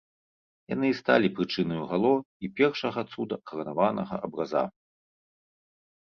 [0.71, 2.13] Яны і сталі прычынаю гало
[2.47, 4.63] і першага цуда каранаванага абраза.